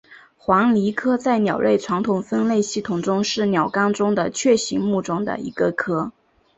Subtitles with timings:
[0.35, 6.11] 黄鹂科在鸟类传统分类系统中是鸟纲中的雀形目中的一个科。